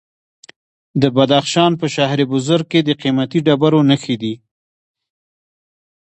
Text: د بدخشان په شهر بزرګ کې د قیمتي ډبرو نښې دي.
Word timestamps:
د 1.01 1.03
بدخشان 1.15 1.71
په 1.81 1.85
شهر 1.95 2.19
بزرګ 2.31 2.65
کې 2.71 2.79
د 2.83 2.89
قیمتي 3.01 3.39
ډبرو 3.45 3.79
نښې 3.89 4.15
دي. 4.21 4.33